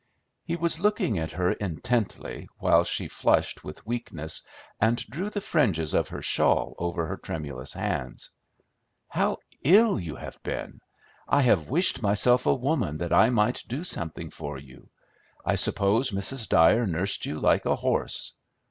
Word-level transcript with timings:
He 0.45 0.55
was 0.55 0.79
looking 0.79 1.19
at 1.19 1.33
her 1.33 1.51
intently, 1.53 2.49
while 2.57 2.83
she 2.83 3.07
flushed 3.07 3.63
with 3.63 3.85
weakness, 3.85 4.41
and 4.79 4.97
drew 4.97 5.29
the 5.29 5.41
fringes 5.41 5.93
of 5.93 6.07
her 6.07 6.23
shawl 6.23 6.73
over 6.79 7.05
her 7.05 7.17
tremulous 7.17 7.73
hands. 7.73 8.31
"How 9.09 9.37
ill 9.63 9.99
you 9.99 10.15
have 10.15 10.41
been! 10.41 10.79
I 11.27 11.43
have 11.43 11.69
wished 11.69 12.01
myself 12.01 12.47
a 12.47 12.55
woman, 12.55 12.97
that 12.97 13.13
I 13.13 13.29
might 13.29 13.61
do 13.67 13.83
something 13.83 14.31
for 14.31 14.57
you! 14.57 14.89
I 15.45 15.53
suppose 15.53 16.09
Mrs. 16.09 16.49
Dyer 16.49 16.87
nursed 16.87 17.27
you 17.27 17.37
like 17.39 17.67
a 17.67 17.75
horse." 17.75 18.33